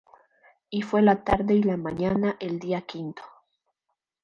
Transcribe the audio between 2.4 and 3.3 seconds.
día quinto.